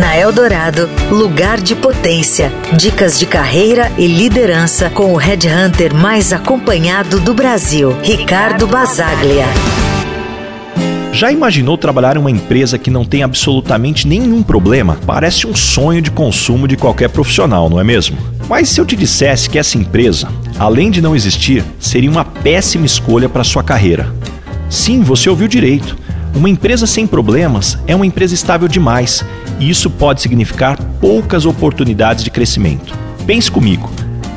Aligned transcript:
Na 0.00 0.16
Eldorado, 0.16 0.88
lugar 1.10 1.60
de 1.60 1.76
potência. 1.76 2.50
Dicas 2.74 3.18
de 3.18 3.26
carreira 3.26 3.92
e 3.98 4.06
liderança 4.06 4.88
com 4.88 5.12
o 5.12 5.16
headhunter 5.16 5.94
mais 5.94 6.32
acompanhado 6.32 7.20
do 7.20 7.34
Brasil, 7.34 7.94
Ricardo 8.02 8.66
Basaglia. 8.66 9.44
Já 11.12 11.30
imaginou 11.30 11.76
trabalhar 11.76 12.16
em 12.16 12.18
uma 12.18 12.30
empresa 12.30 12.78
que 12.78 12.88
não 12.88 13.04
tem 13.04 13.22
absolutamente 13.22 14.08
nenhum 14.08 14.42
problema? 14.42 14.98
Parece 15.04 15.46
um 15.46 15.54
sonho 15.54 16.00
de 16.00 16.10
consumo 16.10 16.66
de 16.66 16.78
qualquer 16.78 17.10
profissional, 17.10 17.68
não 17.68 17.78
é 17.78 17.84
mesmo? 17.84 18.16
Mas 18.48 18.70
se 18.70 18.80
eu 18.80 18.86
te 18.86 18.96
dissesse 18.96 19.50
que 19.50 19.58
essa 19.58 19.76
empresa, 19.76 20.28
além 20.58 20.90
de 20.90 21.02
não 21.02 21.14
existir, 21.14 21.62
seria 21.78 22.10
uma 22.10 22.24
péssima 22.24 22.86
escolha 22.86 23.28
para 23.28 23.44
sua 23.44 23.62
carreira? 23.62 24.10
Sim, 24.70 25.02
você 25.02 25.28
ouviu 25.28 25.46
direito. 25.46 25.94
Uma 26.34 26.48
empresa 26.48 26.86
sem 26.86 27.06
problemas 27.06 27.78
é 27.86 27.94
uma 27.94 28.06
empresa 28.06 28.34
estável 28.34 28.68
demais 28.68 29.24
e 29.58 29.68
isso 29.68 29.90
pode 29.90 30.20
significar 30.20 30.78
poucas 31.00 31.44
oportunidades 31.44 32.24
de 32.24 32.30
crescimento. 32.30 32.96
Pense 33.26 33.50
comigo, 33.50 33.90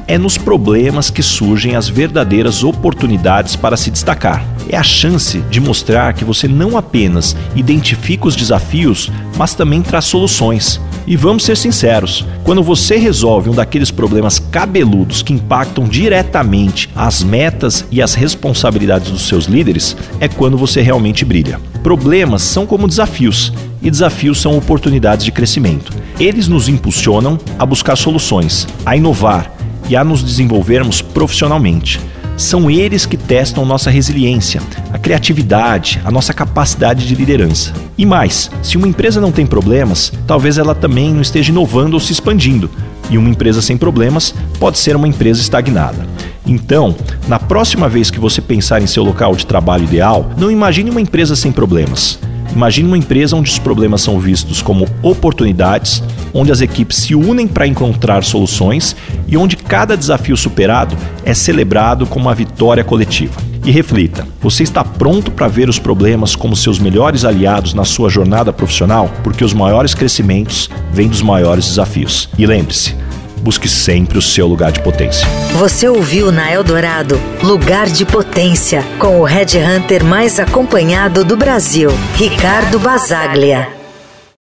é 0.07 0.17
nos 0.17 0.37
problemas 0.37 1.09
que 1.09 1.23
surgem 1.23 1.75
as 1.75 1.87
verdadeiras 1.87 2.63
oportunidades 2.63 3.55
para 3.55 3.77
se 3.77 3.89
destacar. 3.89 4.45
É 4.67 4.75
a 4.75 4.83
chance 4.83 5.39
de 5.49 5.61
mostrar 5.61 6.13
que 6.13 6.25
você 6.25 6.47
não 6.47 6.77
apenas 6.77 7.35
identifica 7.55 8.27
os 8.27 8.35
desafios, 8.35 9.11
mas 9.37 9.53
também 9.53 9.81
traz 9.81 10.05
soluções. 10.05 10.81
E 11.05 11.15
vamos 11.15 11.43
ser 11.43 11.57
sinceros: 11.57 12.25
quando 12.43 12.63
você 12.63 12.97
resolve 12.97 13.49
um 13.49 13.53
daqueles 13.53 13.91
problemas 13.91 14.39
cabeludos 14.39 15.21
que 15.21 15.33
impactam 15.33 15.85
diretamente 15.85 16.89
as 16.95 17.23
metas 17.23 17.85
e 17.91 18.01
as 18.01 18.13
responsabilidades 18.13 19.11
dos 19.11 19.27
seus 19.27 19.45
líderes, 19.45 19.95
é 20.19 20.27
quando 20.27 20.57
você 20.57 20.81
realmente 20.81 21.25
brilha. 21.25 21.59
Problemas 21.81 22.41
são 22.41 22.65
como 22.65 22.87
desafios, 22.87 23.51
e 23.81 23.91
desafios 23.91 24.39
são 24.39 24.57
oportunidades 24.57 25.25
de 25.25 25.31
crescimento. 25.31 25.91
Eles 26.19 26.47
nos 26.47 26.69
impulsionam 26.69 27.37
a 27.59 27.65
buscar 27.65 27.97
soluções, 27.97 28.67
a 28.85 28.95
inovar 28.95 29.51
e 29.89 29.95
a 29.95 30.03
nos 30.03 30.23
desenvolvermos 30.23 31.01
profissionalmente. 31.01 31.99
São 32.35 32.69
eles 32.69 33.05
que 33.05 33.15
testam 33.15 33.65
nossa 33.65 33.91
resiliência, 33.91 34.61
a 34.91 34.97
criatividade, 34.97 36.01
a 36.03 36.09
nossa 36.09 36.33
capacidade 36.33 37.07
de 37.07 37.13
liderança. 37.13 37.71
E 37.97 38.05
mais, 38.05 38.49
se 38.63 38.75
uma 38.75 38.87
empresa 38.87 39.21
não 39.21 39.31
tem 39.31 39.45
problemas, 39.45 40.11
talvez 40.25 40.57
ela 40.57 40.73
também 40.73 41.13
não 41.13 41.21
esteja 41.21 41.51
inovando 41.51 41.93
ou 41.93 41.99
se 41.99 42.11
expandindo. 42.11 42.69
E 43.09 43.17
uma 43.17 43.29
empresa 43.29 43.61
sem 43.61 43.77
problemas 43.77 44.33
pode 44.59 44.79
ser 44.79 44.95
uma 44.95 45.07
empresa 45.07 45.41
estagnada. 45.41 46.07
Então, 46.45 46.95
na 47.27 47.39
próxima 47.39 47.87
vez 47.87 48.09
que 48.09 48.19
você 48.19 48.41
pensar 48.41 48.81
em 48.81 48.87
seu 48.87 49.03
local 49.03 49.35
de 49.35 49.45
trabalho 49.45 49.83
ideal, 49.83 50.29
não 50.35 50.49
imagine 50.49 50.89
uma 50.89 51.01
empresa 51.01 51.35
sem 51.35 51.51
problemas. 51.51 52.19
Imagine 52.53 52.87
uma 52.87 52.97
empresa 52.97 53.35
onde 53.35 53.49
os 53.49 53.59
problemas 53.59 54.01
são 54.01 54.19
vistos 54.19 54.61
como 54.61 54.87
oportunidades, 55.01 56.03
onde 56.33 56.51
as 56.51 56.61
equipes 56.61 56.97
se 56.97 57.15
unem 57.15 57.47
para 57.47 57.67
encontrar 57.67 58.23
soluções 58.23 58.95
e 59.27 59.37
onde 59.37 59.55
cada 59.55 59.95
desafio 59.95 60.35
superado 60.35 60.97
é 61.23 61.33
celebrado 61.33 62.05
como 62.05 62.25
uma 62.25 62.35
vitória 62.35 62.83
coletiva. 62.83 63.41
E 63.65 63.71
reflita: 63.71 64.27
você 64.41 64.63
está 64.63 64.83
pronto 64.83 65.31
para 65.31 65.47
ver 65.47 65.69
os 65.69 65.79
problemas 65.79 66.35
como 66.35 66.55
seus 66.55 66.79
melhores 66.79 67.23
aliados 67.23 67.73
na 67.73 67.85
sua 67.85 68.09
jornada 68.09 68.51
profissional? 68.51 69.09
Porque 69.23 69.43
os 69.43 69.53
maiores 69.53 69.93
crescimentos 69.93 70.69
vêm 70.91 71.07
dos 71.07 71.21
maiores 71.21 71.65
desafios. 71.65 72.27
E 72.37 72.45
lembre-se, 72.45 72.95
busque 73.41 73.69
sempre 73.69 74.17
o 74.17 74.21
seu 74.21 74.47
lugar 74.47 74.71
de 74.71 74.81
potência. 74.81 75.27
Você 75.53 75.87
ouviu 75.87 76.31
na 76.31 76.51
Eldorado 76.51 77.19
Lugar 77.41 77.87
de 77.87 78.05
Potência 78.05 78.83
com 78.99 79.19
o 79.19 79.23
Red 79.23 79.57
Hunter 79.57 80.03
mais 80.03 80.39
acompanhado 80.39 81.23
do 81.23 81.37
Brasil, 81.37 81.89
Ricardo 82.15 82.79
Basaglia. 82.79 83.82